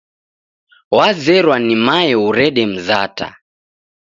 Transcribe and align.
Wazerwa 0.95 1.57
ni 1.65 1.75
mae 1.85 2.13
urede 2.27 2.63
mzata. 2.73 3.27